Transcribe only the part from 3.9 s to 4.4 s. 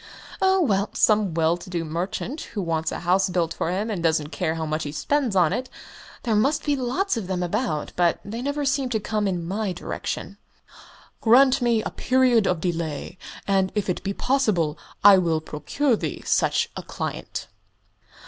and doesn't